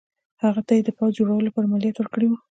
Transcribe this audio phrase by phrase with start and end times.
[0.43, 2.37] هغه ته یې د پوځ جوړولو لپاره مالیات ورکړي وو.